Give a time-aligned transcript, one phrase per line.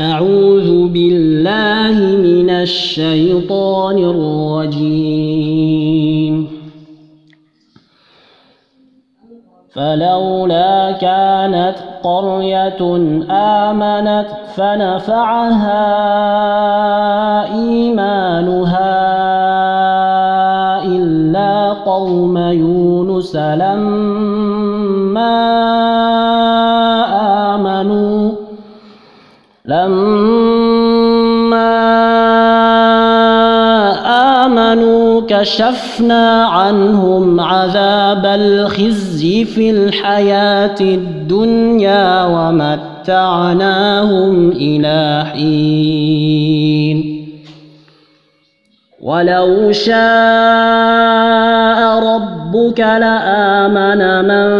[0.00, 3.98] أعوذ بالله من الشيطان
[4.68, 6.48] الرجيم.
[9.74, 12.96] فلولا كانت قرية
[13.30, 14.26] آمنت
[14.56, 15.84] فنفعها
[17.54, 18.98] إيمانها
[20.86, 24.38] إلا قوم يونس لما
[29.68, 31.68] لما
[34.44, 42.24] آمنوا كشفنا عنهم عذاب الخزي في الحياة الدنيا
[43.04, 47.18] ومتعناهم إلى حين.
[49.02, 49.98] ولو شاء
[52.14, 54.50] ربك لآمن من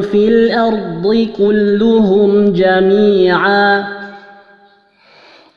[0.00, 3.97] في الأرض كلهم جميعاً.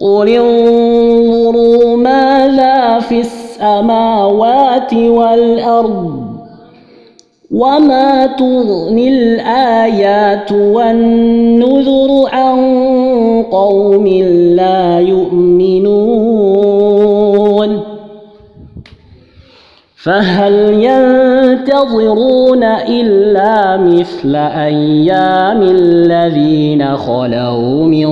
[0.00, 6.28] قل انظروا ماذا في السماوات والأرض
[7.50, 12.58] وما تغني الآيات والنذر عن
[13.50, 14.06] قوم
[14.56, 16.58] لا يؤمنون
[19.96, 20.54] فهل
[20.84, 28.06] ينتظرون إلا مثل أيام الذين خلوا من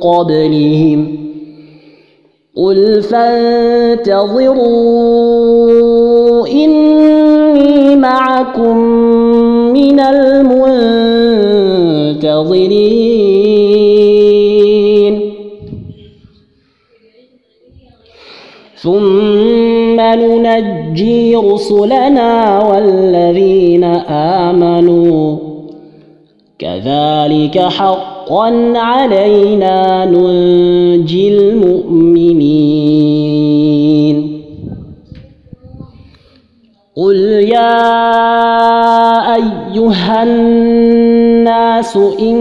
[0.00, 1.16] قبلهم.
[2.56, 4.20] قل فانتظروا
[6.46, 8.76] إني معكم
[9.72, 10.90] من المنتظرين.
[18.76, 25.36] ثم ننجي رسلنا والذين آمنوا.
[26.58, 27.58] كذلك
[28.76, 32.90] علينا ننجي المؤمنين
[36.96, 37.16] قل
[37.54, 37.80] يا
[39.34, 42.36] أيها الناس إن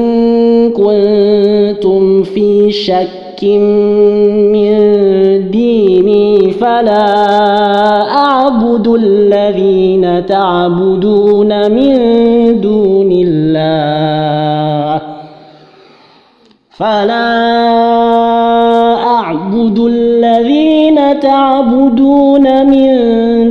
[0.72, 4.80] كنتم في شك من
[5.52, 7.06] ديني فلا
[8.18, 11.96] أعبد الذين تعبدون من
[16.80, 17.36] فلا
[19.04, 22.88] أعبد الذين تعبدون من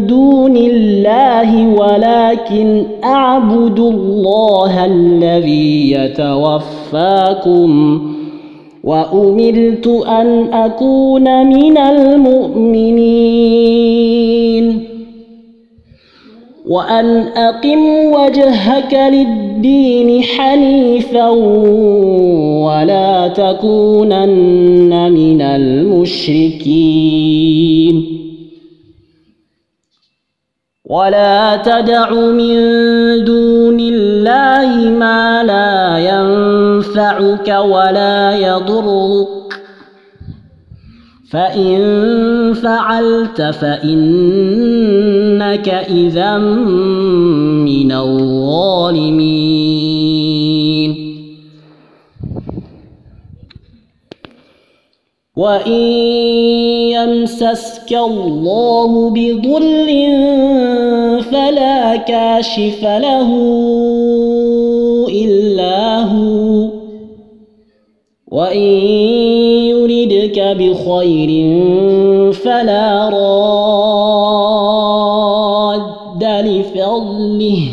[0.07, 7.71] دون الله ولكن أعبد الله الذي يتوفاكم
[8.85, 12.99] وأمرت أن أكون من المؤمنين
[16.69, 19.48] وأن أقم وجهك للدين
[20.23, 21.29] حنيفا
[22.65, 26.69] ولا تكونن من المشركين.
[30.85, 32.55] ولا تدع من
[33.25, 39.39] دون الله ما لا ينفعك ولا يضرك.
[41.31, 41.81] فإن
[42.55, 43.43] فعلت
[45.49, 49.09] فإنك إذا من الظالمين.
[55.37, 55.83] وإن
[56.93, 59.89] يمسسك الله بضر
[61.23, 63.31] فلا كاشف له
[65.09, 66.69] إلا هو.
[68.33, 68.69] وإن
[69.69, 71.53] يردك بخير
[72.33, 73.58] فلا راد
[76.43, 77.69] لفضله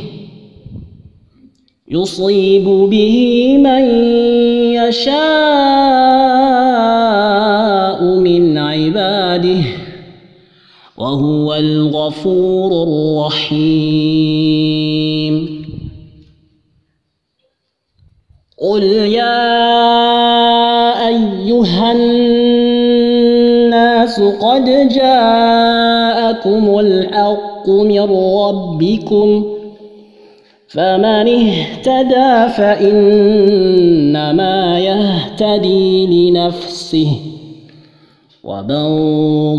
[1.88, 3.16] يصيب به
[3.58, 3.84] من
[4.74, 5.16] يشاء
[8.04, 9.64] من عباده
[10.98, 14.16] وهو الغفور الرحيم.
[18.58, 19.66] قل يا
[21.08, 21.92] أيها
[24.20, 28.02] الناس قد جاءكم الحق من
[28.38, 29.46] ربكم
[30.68, 34.00] فمن اهتدى فإنما
[34.80, 37.08] يهتدي لنفسه
[38.44, 38.86] ومن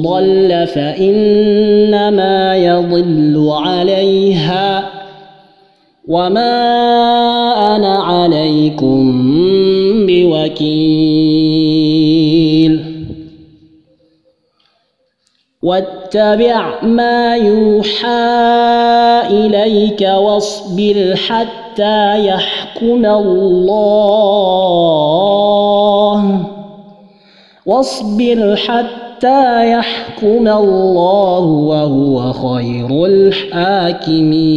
[0.03, 4.91] ضل فإنما يضل عليها
[6.09, 6.56] وما
[7.76, 9.12] أنا عليكم
[10.06, 11.65] بوكيل
[16.06, 18.06] واتبع ما يوحى
[19.31, 23.67] إليك واصبر حتى يحكم الله.
[27.67, 34.56] واصبر حتى يحكم الله وهو خير الحاكمين.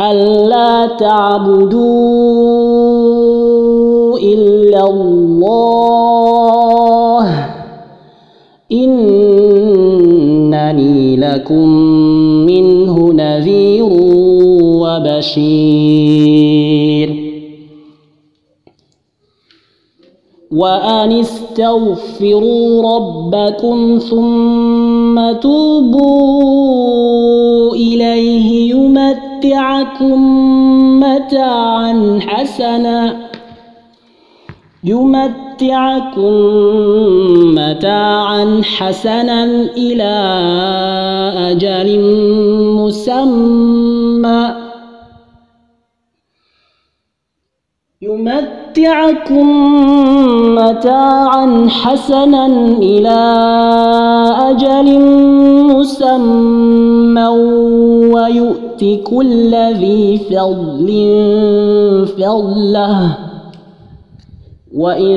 [0.00, 1.78] ألا تعبدوا
[4.18, 5.96] إلا الله.
[8.72, 9.96] إنني
[11.16, 11.68] لكم
[12.46, 13.88] منه نذير
[14.82, 16.16] وبشير.
[20.52, 26.56] وأن استغفروا ربكم ثم توبوا
[27.74, 28.74] إليه
[29.46, 30.20] يمتعكم
[31.00, 33.16] متاعا حسنا.
[34.84, 36.34] يمتعكم
[37.54, 39.44] متاعا حسنا
[39.76, 40.14] إلى
[41.50, 42.00] أجل
[42.78, 44.54] مسمى.
[48.02, 49.48] يمتعكم
[50.54, 52.46] متاعا حسنا
[52.82, 53.20] إلى
[54.50, 55.00] أجل
[55.70, 57.26] مسمى.
[58.82, 60.88] ويؤت كل ذي فضل
[62.06, 63.16] فضله.
[64.74, 65.16] وإن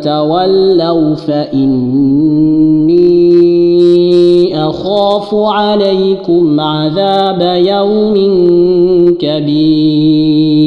[0.00, 1.76] تولوا فإني
[4.68, 8.14] أخاف عليكم عذاب يوم
[9.20, 10.65] كبير.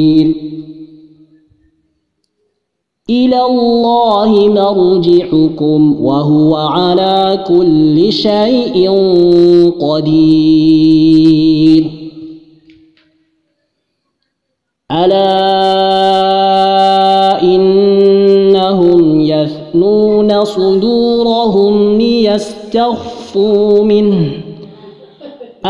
[3.10, 8.90] إلى الله مرجعكم وهو على كل شيء
[9.80, 11.10] قدير.
[14.90, 15.42] ألا
[17.42, 24.39] إنهم يثنون صدورهم ليستخفوا منه.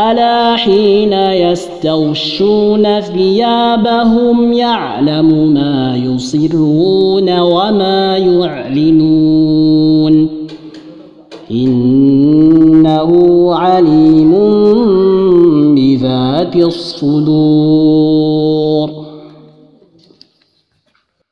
[0.01, 9.30] ألا حين يستغشون ثيابهم يعلم ما يصرون وما يعلنون